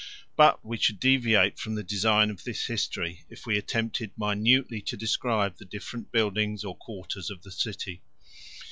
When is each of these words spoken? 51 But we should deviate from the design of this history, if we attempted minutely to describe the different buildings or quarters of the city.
51 0.31 0.31
But 0.35 0.65
we 0.65 0.77
should 0.77 0.99
deviate 0.99 1.59
from 1.59 1.75
the 1.75 1.83
design 1.83 2.31
of 2.31 2.43
this 2.43 2.65
history, 2.65 3.23
if 3.29 3.45
we 3.45 3.55
attempted 3.55 4.09
minutely 4.17 4.81
to 4.81 4.97
describe 4.97 5.57
the 5.59 5.65
different 5.65 6.11
buildings 6.11 6.63
or 6.63 6.75
quarters 6.75 7.29
of 7.29 7.43
the 7.43 7.51
city. 7.51 8.01